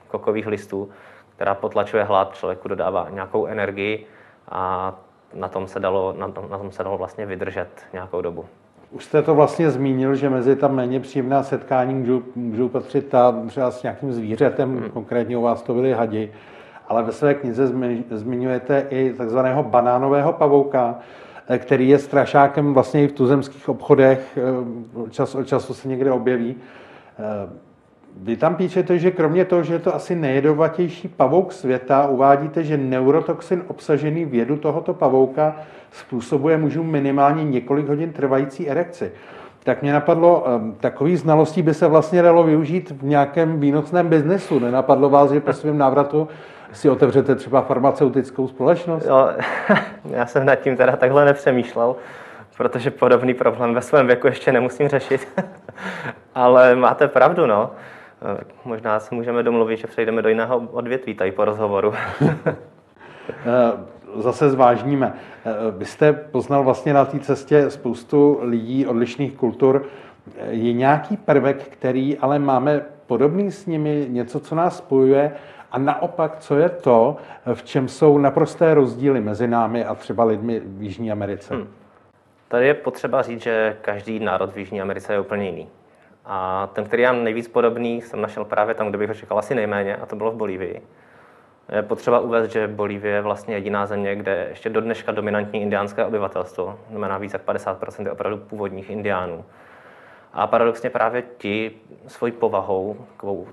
kokových 0.08 0.48
listů, 0.48 0.92
která 1.36 1.56
potlačuje 1.56 2.04
hlad, 2.04 2.36
člověku 2.36 2.68
dodává 2.68 3.10
nějakou 3.10 3.46
energii 3.46 4.08
a 4.50 4.94
na 5.34 5.48
tom 5.48 5.68
se 5.68 5.80
dalo, 5.80 6.14
na 6.18 6.28
tom, 6.28 6.50
na 6.50 6.58
tom 6.58 6.72
se 6.72 6.84
dalo 6.84 6.98
vlastně 6.98 7.26
vydržet 7.26 7.88
nějakou 7.94 8.22
dobu. 8.22 8.46
Už 8.94 9.06
jste 9.06 9.22
to 9.22 9.36
vlastně 9.36 9.72
zmínil, 9.72 10.16
že 10.16 10.30
mezi 10.30 10.56
ta 10.56 10.68
méně 10.68 11.00
příjemná 11.00 11.44
setkání 11.44 11.94
můžou, 11.94 12.22
můžou 12.36 12.70
patřit 12.70 13.08
ta 13.08 13.36
třeba 13.48 13.72
s 13.72 13.84
nějakým 13.84 14.14
zvířetem, 14.14 14.78
hmm. 14.78 14.90
konkrétně 14.90 15.38
u 15.38 15.42
vás 15.42 15.62
to 15.62 15.74
byly 15.74 15.94
hadi, 15.94 16.32
ale 16.88 17.04
ve 17.04 17.12
své 17.12 17.34
knize 17.34 17.72
zmiňujete 18.12 18.86
i 18.90 19.14
takzvaného 19.14 19.64
banánového 19.64 20.34
pavouka, 20.34 21.00
eh, 21.48 21.58
který 21.58 21.90
je 21.90 22.00
strašákem 22.00 22.74
vlastně 22.74 23.04
i 23.04 23.08
v 23.08 23.12
tuzemských 23.12 23.70
obchodech, 23.70 24.38
eh, 24.38 25.10
čas 25.10 25.36
od 25.36 25.48
času 25.48 25.74
se 25.74 25.88
někde 25.88 26.12
objeví. 26.12 26.56
Vy 28.22 28.38
tam 28.38 28.56
píšete, 28.56 29.00
že 29.00 29.12
kromě 29.12 29.46
toho, 29.46 29.64
že 29.64 29.74
je 29.74 29.80
to 29.80 29.96
asi 29.96 30.16
nejedovatější 30.16 31.08
pavouk 31.08 31.54
světa, 31.54 32.08
uvádíte, 32.08 32.64
že 32.64 32.78
neurotoxin 32.78 33.64
obsažený 33.68 34.26
v 34.26 34.34
jedu 34.34 34.58
tohoto 34.58 34.94
pavouka 34.94 35.56
způsobuje 35.92 36.58
mužům 36.58 36.92
minimálně 36.92 37.44
několik 37.44 37.88
hodin 37.88 38.14
trvající 38.14 38.70
erekci. 38.70 39.12
Tak 39.64 39.82
mě 39.82 39.94
napadlo, 39.94 40.44
ehm, 40.48 40.76
takový 40.80 41.18
znalostí 41.18 41.62
by 41.62 41.74
se 41.74 41.88
vlastně 41.88 42.22
dalo 42.22 42.44
využít 42.44 42.92
v 42.92 43.04
nějakém 43.04 43.60
výnosném 43.60 44.08
biznesu. 44.08 44.60
Nenapadlo 44.60 45.10
vás, 45.10 45.32
že 45.32 45.40
po 45.40 45.54
svém 45.54 45.78
návratu 45.78 46.28
si 46.74 46.90
otevřete 46.90 47.36
třeba 47.36 47.62
farmaceutickou 47.62 48.48
společnost? 48.48 49.06
Jo, 49.06 49.30
já 50.10 50.26
jsem 50.26 50.46
nad 50.46 50.56
tím 50.56 50.78
teda 50.78 50.96
takhle 50.96 51.26
nepřemýšlel, 51.26 51.96
protože 52.58 52.92
podobný 52.92 53.34
problém 53.34 53.74
ve 53.74 53.82
svém 53.82 54.08
věku 54.08 54.28
ještě 54.28 54.52
nemusím 54.52 54.88
řešit. 54.88 55.28
Ale 56.36 56.76
máte 56.76 57.08
pravdu, 57.08 57.46
no. 57.46 57.72
Eh, 58.24 58.44
možná 58.66 59.00
se 59.00 59.16
můžeme 59.16 59.44
domluvit, 59.44 59.78
že 59.78 59.88
přejdeme 59.88 60.22
do 60.22 60.30
jiného 60.30 60.68
odvětví 60.72 61.14
tady 61.14 61.32
po 61.32 61.46
rozhovoru. 61.46 61.94
Eh, 63.46 64.22
zase 64.22 64.50
zvážníme. 64.50 65.14
Eh, 65.46 65.52
vy 65.78 65.86
jste 65.86 66.14
poznal 66.14 66.64
vlastně 66.64 66.94
na 66.94 67.06
té 67.06 67.20
cestě 67.20 67.70
spoustu 67.70 68.40
lidí 68.42 68.88
odlišných 68.88 69.36
kultur. 69.36 69.86
Je 70.50 70.74
nějaký 70.74 71.18
prvek, 71.18 71.64
který 71.64 72.18
ale 72.18 72.40
máme 72.40 72.86
podobný 73.08 73.52
s 73.52 73.66
nimi, 73.66 74.08
něco, 74.10 74.40
co 74.40 74.56
nás 74.56 74.78
spojuje, 74.78 75.32
a 75.72 75.78
naopak, 75.78 76.38
co 76.40 76.58
je 76.58 76.70
to, 76.70 77.18
v 77.54 77.64
čem 77.64 77.88
jsou 77.88 78.18
naprosté 78.18 78.74
rozdíly 78.74 79.22
mezi 79.22 79.48
námi 79.48 79.86
a 79.86 79.96
třeba 79.96 80.24
lidmi 80.24 80.62
v 80.66 80.82
Jižní 80.82 81.12
Americe? 81.12 81.56
Hmm. 81.56 81.68
Tady 82.48 82.68
je 82.68 82.74
potřeba 82.74 83.22
říct, 83.22 83.42
že 83.42 83.78
každý 83.82 84.20
národ 84.20 84.54
v 84.54 84.58
Jižní 84.58 84.82
Americe 84.82 85.14
je 85.14 85.20
úplně 85.20 85.46
jiný. 85.46 85.68
A 86.26 86.70
ten, 86.74 86.86
který 86.86 87.04
je 87.04 87.14
nejvíc 87.14 87.48
podobný, 87.48 88.02
jsem 88.02 88.22
našel 88.22 88.46
právě 88.46 88.76
tam, 88.76 88.90
kde 88.90 88.98
bych 88.98 89.10
ho 89.10 89.16
čekal 89.16 89.40
asi 89.40 89.56
nejméně, 89.56 89.96
a 89.96 90.06
to 90.06 90.16
bylo 90.16 90.32
v 90.32 90.36
Bolívii. 90.36 90.82
Je 91.76 91.82
potřeba 91.82 92.20
uvést, 92.20 92.52
že 92.52 92.68
Bolívie 92.68 93.16
je 93.16 93.22
vlastně 93.22 93.56
jediná 93.56 93.86
země, 93.86 94.16
kde 94.16 94.48
ještě 94.50 94.70
do 94.70 94.82
dneška 94.82 95.12
dominantní 95.12 95.62
indiánské 95.62 96.06
obyvatelstvo, 96.06 96.80
znamená 96.90 97.18
víc 97.18 97.34
jak 97.34 97.46
50% 97.46 98.06
je 98.06 98.12
opravdu 98.12 98.38
původních 98.38 98.90
indiánů. 98.90 99.46
A 100.34 100.48
paradoxně 100.48 100.90
právě 100.90 101.24
ti 101.38 101.72
svojí 102.08 102.32
povahou, 102.32 102.98
takovou 103.12 103.48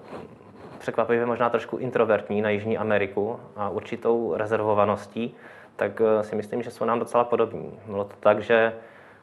překvapivě 0.78 1.26
možná 1.26 1.50
trošku 1.50 1.76
introvertní 1.76 2.42
na 2.42 2.50
Jižní 2.50 2.78
Ameriku 2.78 3.40
a 3.56 3.68
určitou 3.68 4.34
rezervovaností, 4.36 5.34
tak 5.76 6.00
eh, 6.00 6.24
si 6.24 6.36
myslím, 6.36 6.62
že 6.62 6.70
jsou 6.70 6.84
nám 6.84 6.98
docela 6.98 7.24
podobní. 7.24 7.78
Bylo 7.86 8.04
to 8.04 8.14
tak, 8.20 8.42
že 8.42 8.72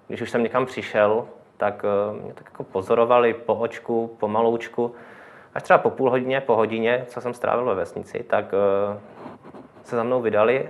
když 0.08 0.22
už 0.22 0.30
jsem 0.30 0.44
někam 0.44 0.66
přišel, 0.66 1.28
tak 1.58 1.86
eh, 1.86 2.24
mě 2.24 2.34
tak 2.34 2.46
jako 2.46 2.64
pozorovali 2.64 3.34
po 3.34 3.56
očku, 3.56 4.16
po 4.20 4.28
maloučku, 4.28 4.96
až 5.54 5.64
třeba 5.64 5.80
po 5.80 5.90
půl 5.90 6.10
hodině, 6.10 6.42
po 6.42 6.56
hodině, 6.56 7.06
co 7.08 7.22
jsem 7.22 7.34
strávil 7.34 7.66
ve 7.66 7.76
vesnici, 7.76 8.24
tak 8.24 8.46
eh, 8.54 9.00
se 9.84 9.96
za 9.96 10.04
mnou 10.04 10.22
vydali. 10.22 10.70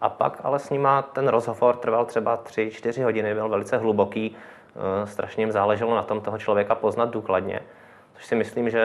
A 0.00 0.08
pak 0.08 0.40
ale 0.44 0.58
s 0.58 0.70
nima 0.70 1.02
ten 1.02 1.28
rozhovor 1.28 1.76
trval 1.76 2.04
třeba 2.04 2.36
3-4 2.36 3.04
hodiny, 3.04 3.34
byl 3.34 3.48
velice 3.48 3.76
hluboký, 3.76 4.36
eh, 4.36 5.06
strašně 5.06 5.42
jim 5.42 5.52
záleželo 5.52 5.94
na 5.94 6.02
tom 6.02 6.20
toho 6.20 6.38
člověka 6.38 6.74
poznat 6.74 7.10
důkladně, 7.10 7.60
což 8.14 8.26
si 8.26 8.34
myslím, 8.34 8.70
že 8.70 8.78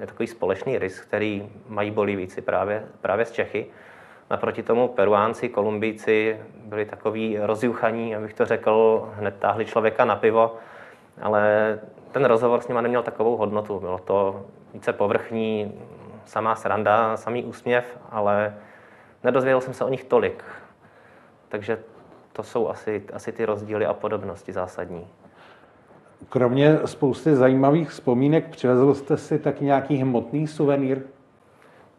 je 0.00 0.06
takový 0.06 0.26
společný 0.26 0.78
rys, 0.78 1.00
který 1.00 1.48
mají 1.68 1.90
Bolívíci 1.90 2.40
právě, 2.40 2.84
právě 3.00 3.24
z 3.24 3.32
Čechy. 3.32 3.66
Naproti 4.30 4.62
tomu 4.62 4.88
Peruánci, 4.88 5.48
Kolumbíci 5.48 6.40
byli 6.56 6.84
takový 6.84 7.38
rozjuchaní, 7.38 8.16
abych 8.16 8.34
to 8.34 8.46
řekl, 8.46 9.08
hned 9.14 9.36
táhli 9.38 9.64
člověka 9.64 10.04
na 10.04 10.16
pivo, 10.16 10.56
ale 11.22 11.78
ten 12.12 12.24
rozhovor 12.24 12.60
s 12.60 12.68
nima 12.68 12.80
neměl 12.80 13.02
takovou 13.02 13.36
hodnotu. 13.36 13.80
Bylo 13.80 13.98
to 13.98 14.44
více 14.74 14.92
povrchní, 14.92 15.80
samá 16.24 16.56
sranda, 16.56 17.16
samý 17.16 17.44
úsměv, 17.44 17.98
ale 18.10 18.54
nedozvěděl 19.24 19.60
jsem 19.60 19.74
se 19.74 19.84
o 19.84 19.88
nich 19.88 20.04
tolik. 20.04 20.44
Takže 21.48 21.78
to 22.32 22.42
jsou 22.42 22.68
asi, 22.68 23.02
asi 23.12 23.32
ty 23.32 23.44
rozdíly 23.44 23.86
a 23.86 23.94
podobnosti 23.94 24.52
zásadní. 24.52 25.06
Kromě 26.28 26.78
spousty 26.84 27.36
zajímavých 27.36 27.90
vzpomínek, 27.90 28.48
přivezl 28.48 28.94
jste 28.94 29.16
si 29.16 29.38
taky 29.38 29.64
nějaký 29.64 29.96
hmotný 29.96 30.46
suvenýr? 30.46 31.02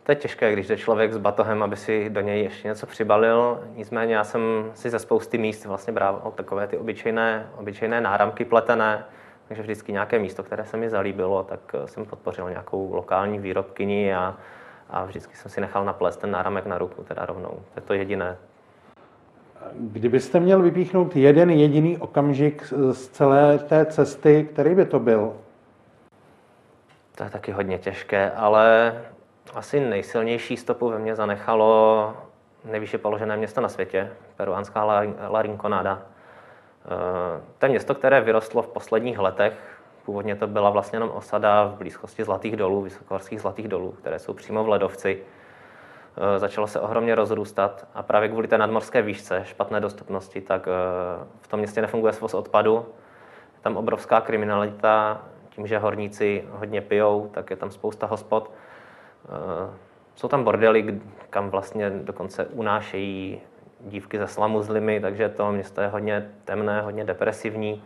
To 0.08 0.12
je 0.12 0.16
těžké, 0.16 0.54
když 0.54 0.68
jde 0.68 0.78
člověk 0.78 1.14
s 1.14 1.18
batohem, 1.18 1.64
aby 1.64 1.76
si 1.76 2.10
do 2.10 2.22
něj 2.22 2.44
ještě 2.44 2.68
něco 2.68 2.86
přibalil. 2.86 3.64
Nicméně 3.76 4.16
já 4.16 4.24
jsem 4.24 4.42
si 4.74 4.90
ze 4.90 5.00
spousty 5.00 5.38
míst 5.38 5.66
vlastně 5.66 5.94
bral 5.94 6.34
takové 6.36 6.68
ty 6.68 6.78
obyčejné, 6.78 7.48
obyčejné 7.58 8.02
náramky 8.02 8.46
pletené, 8.46 9.06
takže 9.48 9.64
vždycky 9.64 9.92
nějaké 9.92 10.20
místo, 10.20 10.44
které 10.44 10.66
se 10.66 10.78
mi 10.78 10.90
zalíbilo, 10.90 11.44
tak 11.44 11.60
eh, 11.74 11.88
jsem 11.88 12.06
podpořil 12.06 12.50
nějakou 12.50 12.94
lokální 12.94 13.40
výrobkyni 13.40 14.14
a, 14.14 14.38
a 14.90 15.06
vždycky 15.06 15.36
jsem 15.36 15.52
si 15.52 15.62
nechal 15.62 15.86
naplést 15.86 16.20
ten 16.20 16.32
náramek 16.32 16.66
na 16.66 16.78
ruku, 16.78 17.04
teda 17.04 17.26
rovnou. 17.26 17.50
To 17.50 17.74
je 17.76 17.82
to 17.82 17.94
jediné. 17.94 18.38
Kdybyste 19.74 20.40
měl 20.40 20.62
vypíchnout 20.62 21.16
jeden 21.16 21.50
jediný 21.50 21.98
okamžik 21.98 22.74
z 22.92 23.08
celé 23.08 23.60
té 23.60 23.86
cesty, 23.86 24.48
který 24.52 24.76
by 24.76 24.86
to 24.86 25.00
byl? 25.00 25.34
To 27.16 27.24
je 27.24 27.30
taky 27.30 27.52
hodně 27.52 27.78
těžké, 27.78 28.32
ale 28.32 28.94
asi 29.54 29.80
nejsilnější 29.80 30.58
stopu 30.58 30.90
ve 30.90 31.00
mně 31.00 31.16
zanechalo 31.16 32.14
nejvýše 32.66 32.98
položené 32.98 33.38
město 33.38 33.62
na 33.62 33.70
světě, 33.70 34.12
peruánská 34.38 34.84
La 35.30 35.42
Rinconada. 35.42 36.02
Eh, 36.86 37.42
to 37.58 37.66
je 37.66 37.70
město, 37.70 37.96
které 37.96 38.22
vyrostlo 38.22 38.62
v 38.62 38.68
posledních 38.68 39.20
letech. 39.20 39.54
Původně 40.06 40.36
to 40.36 40.48
byla 40.48 40.70
vlastně 40.70 40.96
jenom 40.96 41.10
osada 41.10 41.66
v 41.66 41.78
blízkosti 41.78 42.24
Zlatých 42.24 42.56
dolů, 42.56 42.82
vysokohorských 42.82 43.42
Zlatých 43.42 43.68
dolů, 43.68 43.92
které 43.92 44.20
jsou 44.20 44.34
přímo 44.34 44.64
v 44.64 44.70
ledovci. 44.70 45.24
Eh, 46.18 46.40
začalo 46.40 46.68
se 46.68 46.80
ohromně 46.80 47.16
rozrůstat 47.16 47.88
a 47.94 48.04
právě 48.04 48.30
kvůli 48.30 48.48
té 48.48 48.58
nadmorské 48.58 49.02
výšce, 49.02 49.42
špatné 49.46 49.80
dostupnosti, 49.80 50.42
tak 50.42 50.68
eh, 50.68 50.72
v 51.42 51.48
tom 51.48 51.60
městě 51.60 51.82
nefunguje 51.82 52.14
svoz 52.14 52.34
odpadu. 52.34 52.86
Je 53.56 53.62
tam 53.62 53.78
obrovská 53.78 54.22
kriminalita, 54.22 55.22
tím, 55.50 55.68
že 55.68 55.80
horníci 55.80 56.44
hodně 56.52 56.82
pijou, 56.82 57.30
tak 57.34 57.50
je 57.50 57.56
tam 57.56 57.72
spousta 57.72 58.08
hospod. 58.08 58.52
Jsou 60.16 60.28
tam 60.28 60.44
bordely, 60.44 61.02
kam 61.30 61.50
vlastně 61.50 61.90
dokonce 61.90 62.46
unášejí 62.46 63.42
dívky 63.82 64.18
ze 64.18 64.28
slamuzlimy, 64.28 65.00
takže 65.00 65.30
to 65.30 65.52
město 65.52 65.82
je 65.82 65.88
hodně 65.88 66.32
temné, 66.46 66.82
hodně 66.82 67.04
depresivní. 67.04 67.84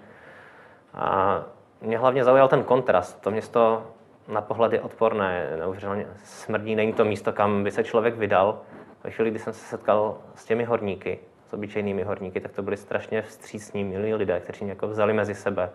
A 0.93 1.41
mě 1.81 1.97
hlavně 1.97 2.23
zaujal 2.23 2.47
ten 2.47 2.63
kontrast. 2.63 3.21
To 3.21 3.31
město 3.31 3.87
na 4.27 4.41
pohled 4.41 4.73
je 4.73 4.81
odporné, 4.81 5.49
neuvěřitelně 5.59 6.07
smrdí, 6.23 6.75
není 6.75 6.93
to 6.93 7.05
místo, 7.05 7.33
kam 7.33 7.63
by 7.63 7.71
se 7.71 7.83
člověk 7.83 8.15
vydal. 8.15 8.59
Ve 9.03 9.11
chvíli, 9.11 9.29
kdy 9.29 9.39
jsem 9.39 9.53
se 9.53 9.59
setkal 9.59 10.17
s 10.35 10.45
těmi 10.45 10.63
horníky, 10.63 11.19
s 11.49 11.53
obyčejnými 11.53 12.03
horníky, 12.03 12.39
tak 12.39 12.51
to 12.51 12.63
byli 12.63 12.77
strašně 12.77 13.21
vstřícní, 13.21 13.83
milí 13.83 14.13
lidé, 14.13 14.39
kteří 14.39 14.63
mě 14.63 14.71
jako 14.71 14.87
vzali 14.87 15.13
mezi 15.13 15.35
sebe, 15.35 15.69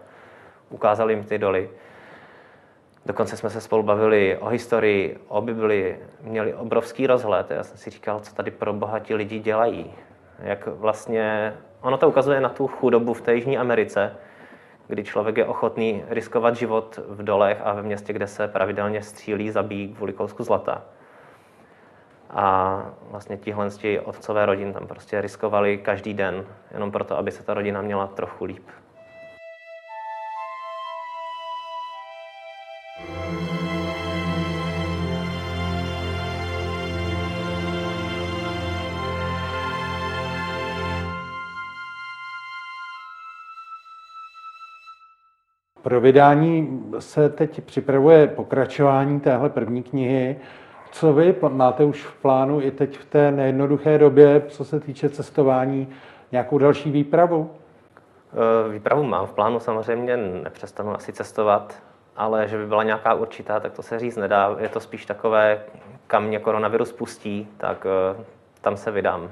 ukázali 0.71 1.13
jim 1.13 1.25
ty 1.25 1.39
doly. 1.39 1.71
Dokonce 3.07 3.37
jsme 3.37 3.51
se 3.51 3.61
spolu 3.61 3.83
bavili 3.83 4.39
o 4.39 4.47
historii, 4.47 5.19
o 5.29 5.41
Bibli, 5.41 5.99
měli 6.21 6.55
obrovský 6.55 7.07
rozhled. 7.07 7.51
Já 7.51 7.63
jsem 7.63 7.79
si 7.79 7.91
říkal, 7.91 8.21
co 8.21 8.35
tady 8.35 8.51
pro 8.51 8.73
bohatí 8.73 9.15
lidi 9.15 9.39
dělají. 9.39 9.93
Jak 10.39 10.67
vlastně, 10.67 11.55
ono 11.81 11.99
to 11.99 12.09
ukazuje 12.09 12.41
na 12.41 12.49
tu 12.49 12.67
chudobu 12.67 13.15
v 13.15 13.21
té 13.21 13.35
Jižní 13.35 13.59
Americe, 13.59 14.17
kdy 14.89 15.05
člověk 15.05 15.37
je 15.37 15.45
ochotný 15.45 16.05
riskovat 16.09 16.57
život 16.57 17.01
v 17.09 17.23
dolech 17.23 17.61
a 17.65 17.73
ve 17.73 17.83
městě, 17.83 18.13
kde 18.13 18.27
se 18.27 18.49
pravidelně 18.49 19.03
střílí, 19.03 19.51
zabíjí 19.51 19.95
kvůli 19.95 20.13
kousku 20.13 20.45
zlata. 20.45 20.83
A 22.31 22.83
vlastně 23.11 23.37
tihle 23.37 23.69
otcové 24.05 24.47
rodin 24.47 24.73
tam 24.73 24.87
prostě 24.87 25.21
riskovali 25.21 25.79
každý 25.79 26.15
den, 26.15 26.47
jenom 26.75 26.91
proto, 26.91 27.19
aby 27.19 27.31
se 27.31 27.43
ta 27.43 27.55
rodina 27.55 27.83
měla 27.83 28.07
trochu 28.07 28.45
líp. 28.45 28.69
Pro 45.87 46.00
vydání 46.00 46.83
se 46.99 47.28
teď 47.28 47.64
připravuje 47.64 48.26
pokračování 48.26 49.21
téhle 49.21 49.50
první 49.50 49.83
knihy. 49.83 50.37
Co 50.90 51.12
vy 51.12 51.35
máte 51.49 51.85
už 51.85 52.05
v 52.05 52.14
plánu 52.14 52.61
i 52.61 52.71
teď 52.71 52.99
v 52.99 53.05
té 53.05 53.31
nejednoduché 53.31 53.99
době, 53.99 54.43
co 54.49 54.64
se 54.64 54.81
týče 54.81 55.09
cestování, 55.09 55.88
nějakou 56.33 56.59
další 56.59 56.90
výpravu? 56.90 57.50
Eh, 58.33 58.73
výpravu 58.73 59.02
mám 59.02 59.26
v 59.26 59.33
plánu, 59.33 59.61
samozřejmě 59.61 60.16
nepřestanu 60.16 60.95
asi 60.95 61.12
cestovat, 61.12 61.75
ale 62.16 62.49
že 62.49 62.59
by 62.59 62.66
byla 62.66 62.83
nějaká 62.83 63.14
určitá, 63.14 63.61
tak 63.61 63.73
to 63.73 63.83
se 63.83 63.99
říct 63.99 64.16
nedá. 64.16 64.57
Je 64.59 64.69
to 64.69 64.81
spíš 64.81 65.07
takové, 65.07 65.61
kam 66.07 66.25
mě 66.25 66.38
koronavirus 66.38 66.93
pustí, 66.93 67.49
tak 67.57 67.87
eh, 67.87 68.25
tam 68.61 68.76
se 68.76 68.90
vydám. 68.90 69.31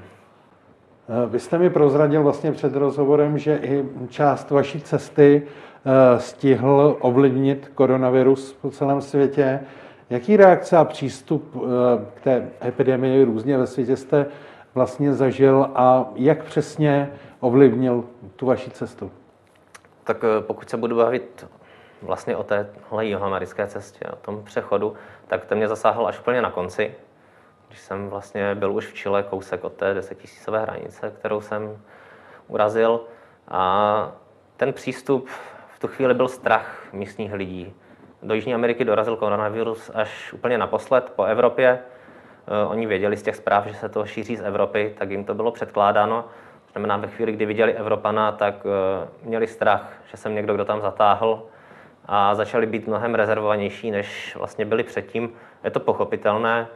Eh, 1.09 1.29
vy 1.29 1.39
jste 1.39 1.57
mi 1.57 1.69
prozradil 1.69 2.23
vlastně 2.23 2.51
před 2.51 2.75
rozhovorem, 2.75 3.37
že 3.37 3.59
i 3.63 3.85
část 4.09 4.51
vaší 4.51 4.81
cesty 4.81 5.47
Eh, 5.87 6.19
stihl 6.19 6.97
ovlivnit 6.99 7.71
koronavirus 7.75 8.53
po 8.53 8.71
celém 8.71 9.01
světě. 9.01 9.59
Jaký 10.09 10.37
reakce 10.37 10.77
a 10.77 10.85
přístup 10.85 11.55
eh, 11.55 11.59
k 12.15 12.21
té 12.21 12.49
epidemii 12.65 13.23
různě 13.23 13.57
ve 13.57 13.67
světě 13.67 13.97
jste 13.97 14.25
vlastně 14.75 15.13
zažil 15.13 15.69
a 15.75 16.05
jak 16.15 16.43
přesně 16.43 17.11
ovlivnil 17.39 18.03
tu 18.35 18.45
vaši 18.45 18.71
cestu? 18.71 19.11
Tak 20.03 20.25
pokud 20.39 20.69
se 20.69 20.77
budu 20.77 20.95
bavit 20.95 21.47
vlastně 22.01 22.35
o 22.35 22.43
téhle 22.43 23.05
jihoamerické 23.05 23.67
cestě, 23.67 24.05
o 24.13 24.15
tom 24.15 24.43
přechodu, 24.43 24.93
tak 25.27 25.45
to 25.45 25.55
mě 25.55 25.67
zasáhl 25.67 26.07
až 26.07 26.19
úplně 26.19 26.41
na 26.41 26.51
konci, 26.51 26.91
jsem 27.79 28.09
vlastně 28.09 28.55
byl 28.55 28.73
už 28.73 28.87
v 28.87 28.93
Chile 28.93 29.23
kousek 29.23 29.63
od 29.63 29.73
té 29.73 29.93
desetitisícové 29.93 30.61
hranice, 30.61 31.13
kterou 31.19 31.41
jsem 31.41 31.81
urazil. 32.47 33.01
A 33.47 34.11
ten 34.57 34.73
přístup 34.73 35.29
v 35.75 35.79
tu 35.79 35.87
chvíli 35.87 36.13
byl 36.13 36.27
strach 36.27 36.87
místních 36.93 37.33
lidí. 37.33 37.73
Do 38.23 38.33
Jižní 38.33 38.53
Ameriky 38.53 38.85
dorazil 38.85 39.15
koronavirus 39.15 39.91
až 39.93 40.33
úplně 40.33 40.57
naposled 40.57 41.11
po 41.15 41.23
Evropě. 41.23 41.79
Eh, 42.47 42.65
oni 42.65 42.85
věděli 42.85 43.17
z 43.17 43.23
těch 43.23 43.35
zpráv, 43.35 43.65
že 43.65 43.73
se 43.73 43.89
to 43.89 44.05
šíří 44.05 44.35
z 44.35 44.41
Evropy, 44.41 44.95
tak 44.97 45.11
jim 45.11 45.25
to 45.25 45.33
bylo 45.33 45.51
předkládáno. 45.51 46.25
Znamená, 46.71 46.97
ve 46.97 47.07
chvíli, 47.07 47.31
kdy 47.31 47.45
viděli 47.45 47.73
Evropana, 47.73 48.31
tak 48.31 48.55
eh, 48.65 49.07
měli 49.23 49.47
strach, 49.47 49.91
že 50.11 50.17
jsem 50.17 50.35
někdo, 50.35 50.53
kdo 50.53 50.65
tam 50.65 50.81
zatáhl 50.81 51.43
a 52.05 52.35
začali 52.35 52.65
být 52.65 52.87
mnohem 52.87 53.15
rezervovanější, 53.15 53.91
než 53.91 54.35
vlastně 54.35 54.65
byli 54.65 54.83
předtím. 54.83 55.33
Je 55.63 55.71
to 55.71 55.79
pochopitelné. 55.79 56.67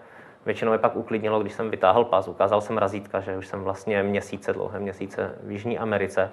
Většinou 0.45 0.71
je 0.71 0.77
pak 0.77 0.95
uklidnilo, 0.95 1.39
když 1.39 1.53
jsem 1.53 1.69
vytáhl 1.69 2.05
pas, 2.05 2.27
ukázal 2.27 2.61
jsem 2.61 2.77
razítka, 2.77 3.19
že 3.19 3.37
už 3.37 3.47
jsem 3.47 3.63
vlastně 3.63 4.03
měsíce, 4.03 4.53
dlouhé 4.53 4.79
měsíce 4.79 5.35
v 5.43 5.51
Jižní 5.51 5.79
Americe 5.79 6.31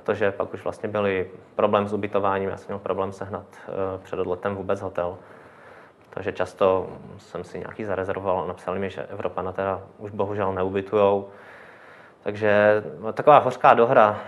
protože 0.00 0.32
pak 0.32 0.54
už 0.54 0.64
vlastně 0.64 0.88
byly 0.88 1.30
problém 1.54 1.88
s 1.88 1.92
ubytováním, 1.92 2.48
já 2.48 2.56
jsem 2.56 2.66
měl 2.68 2.78
problém 2.78 3.12
sehnat 3.12 3.46
eh, 3.52 3.98
před 4.02 4.18
odletem 4.18 4.54
vůbec 4.54 4.80
hotel. 4.80 5.16
Takže 6.10 6.32
často 6.32 6.88
jsem 7.18 7.44
si 7.44 7.58
nějaký 7.58 7.84
zarezervoval 7.84 8.40
a 8.40 8.46
napsali 8.46 8.78
mi, 8.78 8.90
že 8.90 9.02
Evropana 9.02 9.52
teda 9.52 9.80
už 9.98 10.10
bohužel 10.10 10.52
neubytujou. 10.52 11.28
Takže 12.22 12.82
no, 13.00 13.12
taková 13.12 13.38
hořká 13.38 13.74
dohra, 13.74 14.20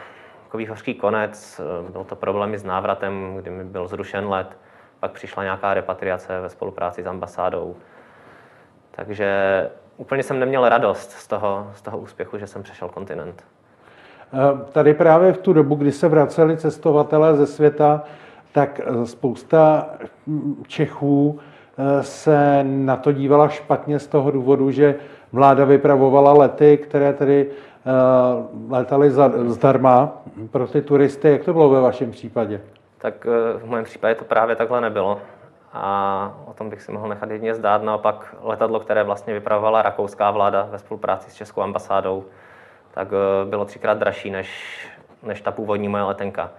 takový 0.45 0.67
hořký 0.67 0.95
konec, 0.95 1.61
eh, 1.61 1.91
byl 1.91 2.05
to 2.05 2.17
problémy 2.17 2.59
s 2.59 2.65
návratem, 2.65 3.37
kdy 3.37 3.51
mi 3.51 3.65
byl 3.65 3.89
zrušen 3.89 4.29
let, 4.29 4.59
pak 5.01 5.13
přišla 5.13 5.43
nějaká 5.43 5.75
repatriace 5.75 6.41
ve 6.41 6.49
spolupráci 6.49 7.03
s 7.03 7.07
ambasádou. 7.07 7.77
Takže 8.99 9.71
úplně 9.97 10.23
jsem 10.23 10.39
neměl 10.39 10.69
radost 10.69 11.11
z 11.11 11.27
toho, 11.27 11.71
z 11.75 11.83
toho 11.83 11.99
úspěchu, 11.99 12.39
že 12.39 12.47
jsem 12.47 12.63
přešel 12.63 12.89
kontinent. 12.89 13.45
Eh, 14.33 14.73
tady 14.73 14.95
právě 14.95 15.33
v 15.33 15.39
tu 15.39 15.53
dobu, 15.53 15.75
kdy 15.75 15.93
se 15.93 16.09
vraceli 16.09 16.57
cestovatelé 16.57 17.37
ze 17.37 17.47
světa, 17.47 18.03
tak 18.53 18.81
eh, 18.81 19.07
spousta 19.07 19.87
hm, 20.27 20.63
Čechů 20.67 21.39
eh, 21.79 22.03
se 22.03 22.61
na 22.63 22.97
to 22.97 23.13
dívala 23.13 23.49
špatně 23.49 23.99
z 23.99 24.07
toho 24.07 24.31
důvodu, 24.31 24.71
že 24.71 24.95
vláda 25.33 25.65
vypravovala 25.65 26.33
lety, 26.33 26.77
které 26.77 27.13
tedy 27.13 27.51
letaly 28.71 29.11
zdarma 29.47 30.13
pro 30.51 30.67
ty 30.67 30.83
turisty. 30.83 31.31
Jak 31.31 31.45
to 31.45 31.53
bylo 31.53 31.69
ve 31.69 31.81
vašem 31.81 32.11
případě? 32.11 32.61
Tak 32.99 33.27
v 33.59 33.71
mém 33.71 33.85
případě 33.85 34.15
to 34.15 34.25
právě 34.25 34.57
takhle 34.57 34.81
nebylo. 34.81 35.21
A 35.73 36.35
o 36.47 36.53
tom 36.53 36.71
bych 36.71 36.83
si 36.83 36.93
mohl 36.93 37.09
nechat 37.09 37.31
jedně 37.31 37.55
zdát. 37.55 37.83
Naopak 37.83 38.37
letadlo, 38.43 38.81
které 38.81 39.05
vlastně 39.05 39.35
vypravovala 39.35 39.83
rakouská 39.83 40.31
vláda 40.31 40.69
ve 40.71 40.79
spolupráci 40.79 41.31
s 41.31 41.35
Českou 41.35 41.63
ambasádou, 41.63 42.25
tak 42.95 43.09
eh, 43.13 43.51
bylo 43.51 43.65
třikrát 43.65 43.99
dražší 43.99 44.31
než, 44.31 44.79
než 45.23 45.41
ta 45.41 45.53
původní 45.53 45.89
moje 45.89 46.03
letenka. 46.03 46.51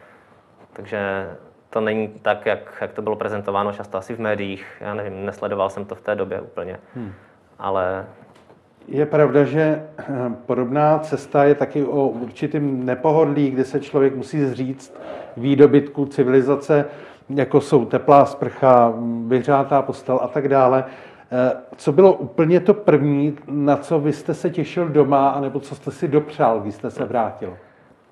Takže 0.73 1.29
to 1.69 1.81
není 1.81 2.07
tak, 2.07 2.45
jak, 2.45 2.77
jak 2.81 2.93
to 2.93 3.01
bylo 3.01 3.15
prezentováno 3.15 3.73
často 3.73 3.97
asi 3.97 4.15
v 4.15 4.19
médiích. 4.19 4.77
Já 4.81 4.93
nevím, 4.93 5.25
nesledoval 5.25 5.69
jsem 5.69 5.85
to 5.85 5.95
v 5.95 6.01
té 6.01 6.15
době 6.15 6.41
úplně. 6.41 6.79
Hmm. 6.95 7.13
Ale 7.59 8.05
je 8.87 9.05
pravda, 9.05 9.43
že 9.43 9.85
eh, 9.97 10.05
podobná 10.45 10.99
cesta 10.99 11.43
je 11.43 11.55
taky 11.55 11.83
o 11.83 12.07
určitým 12.07 12.85
nepohodlí, 12.85 13.51
kdy 13.51 13.65
se 13.65 13.79
člověk 13.79 14.15
musí 14.15 14.45
zříct 14.45 15.01
výdobytku 15.37 16.05
civilizace, 16.05 16.85
jako 17.29 17.61
jsou 17.61 17.85
teplá 17.85 18.25
sprcha, 18.25 18.93
vyhřátá 19.27 19.81
postel 19.81 20.19
a 20.23 20.27
tak 20.27 20.47
dále. 20.47 20.85
Eh, 21.31 21.51
co 21.75 21.91
bylo 21.91 22.13
úplně 22.13 22.59
to 22.59 22.73
první, 22.73 23.37
na 23.47 23.77
co 23.77 23.99
vy 23.99 24.13
jste 24.13 24.33
se 24.33 24.49
těšil 24.49 24.89
doma, 24.89 25.29
anebo 25.29 25.59
co 25.59 25.75
jste 25.75 25.91
si 25.91 26.07
dopřál, 26.07 26.59
když 26.59 26.75
jste 26.75 26.91
se 26.91 27.05
vrátil? 27.05 27.57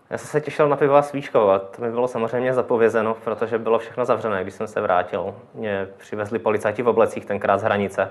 Já 0.09 0.17
jsem 0.17 0.27
se 0.27 0.41
těšil 0.41 0.69
na 0.69 0.75
pivo 0.75 0.95
a 0.95 1.01
svíčkou 1.01 1.49
a 1.49 1.59
to 1.59 1.81
mi 1.81 1.91
bylo 1.91 2.07
samozřejmě 2.07 2.53
zapovězeno, 2.53 3.13
protože 3.23 3.57
bylo 3.57 3.79
všechno 3.79 4.05
zavřené, 4.05 4.43
když 4.43 4.53
jsem 4.53 4.67
se 4.67 4.81
vrátil. 4.81 5.35
Mě 5.53 5.87
přivezli 5.97 6.39
policajti 6.39 6.81
v 6.81 6.87
oblecích 6.87 7.25
tenkrát 7.25 7.57
z 7.57 7.63
hranice. 7.63 8.09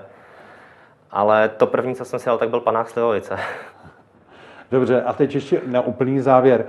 Ale 1.11 1.49
to 1.49 1.67
první, 1.67 1.95
co 1.95 2.05
jsem 2.05 2.19
si 2.19 2.25
dal, 2.25 2.37
tak 2.37 2.49
byl 2.49 2.59
panák 2.59 2.89
Slivovice. 2.89 3.39
Dobře, 4.71 5.01
a 5.01 5.13
teď 5.13 5.35
ještě 5.35 5.61
na 5.65 5.81
úplný 5.81 6.19
závěr. 6.19 6.65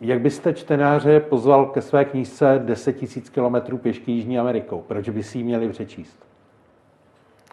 Jak 0.00 0.20
byste 0.20 0.52
čtenáře 0.52 1.20
pozval 1.20 1.66
ke 1.66 1.82
své 1.82 2.04
knížce 2.04 2.60
10 2.64 3.02
000 3.34 3.60
km 3.60 3.78
pěšky 3.78 4.12
Jižní 4.12 4.38
Amerikou? 4.38 4.84
Proč 4.88 5.08
by 5.08 5.22
si 5.22 5.38
ji 5.38 5.44
měli 5.44 5.68
přečíst? 5.68 6.18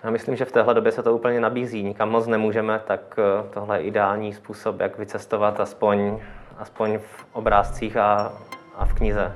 Já 0.04 0.10
myslím, 0.10 0.36
že 0.36 0.46
v 0.46 0.52
téhle 0.52 0.74
době 0.74 0.92
se 0.92 1.04
to 1.04 1.16
úplně 1.16 1.40
nabízí. 1.40 1.84
Nikam 1.84 2.10
moc 2.10 2.28
nemůžeme, 2.28 2.82
tak 2.88 3.20
eh, 3.20 3.50
tohle 3.54 3.78
je 3.78 3.84
ideální 3.84 4.34
způsob, 4.34 4.80
jak 4.80 4.98
vycestovat 4.98 5.60
aspoň, 5.60 6.20
aspoň 6.58 6.98
v 6.98 7.26
obrázcích 7.34 7.98
a, 7.98 8.34
a 8.76 8.86
v 8.86 8.94
knize. 8.94 9.32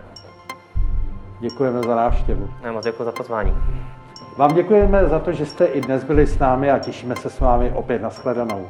Děkujeme 1.40 1.84
za 1.84 1.96
návštěvu. 1.96 2.50
Já 2.64 2.72
moc 2.72 2.86
děkuji 2.86 3.04
za 3.04 3.12
pozvání. 3.12 3.54
Vám 4.38 4.56
děkujeme 4.56 5.08
za 5.08 5.20
to, 5.20 5.32
že 5.32 5.46
jste 5.46 5.66
i 5.66 5.82
dnes 5.82 6.04
byli 6.04 6.28
s 6.28 6.40
námi 6.40 6.72
a 6.72 6.80
těšíme 6.80 7.16
se 7.16 7.30
s 7.30 7.40
vámi 7.40 7.72
opět 7.76 8.02
na 8.02 8.10
shledanou. 8.10 8.70